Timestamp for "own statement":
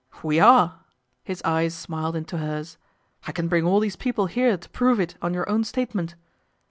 5.47-6.15